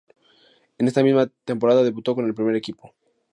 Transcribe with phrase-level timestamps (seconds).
[0.79, 2.95] En esta misma temporada debutó con el primer equipo.